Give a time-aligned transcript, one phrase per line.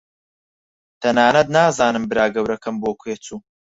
[1.01, 3.39] تەنانەت نازانم برا گەورەکەم بۆ کوێ چوو.